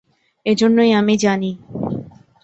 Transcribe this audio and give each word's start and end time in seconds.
এজন্যই 0.45 0.91
আমি 0.91 1.15
জানি। 1.17 1.51